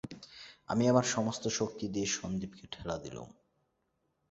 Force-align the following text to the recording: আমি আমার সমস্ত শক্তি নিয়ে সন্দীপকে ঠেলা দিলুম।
আমি 0.69 0.83
আমার 0.87 1.05
সমস্ত 1.15 1.43
শক্তি 1.49 1.85
নিয়ে 1.87 2.07
সন্দীপকে 2.11 2.65
ঠেলা 2.71 2.95
দিলুম। 2.97 3.29